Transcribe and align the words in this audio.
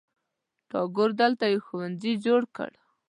ټاګور 0.69 1.09
دلته 1.21 1.43
یو 1.53 1.61
ښوونځي 1.67 2.13
جوړ 2.25 2.41
کړ. 2.55 2.71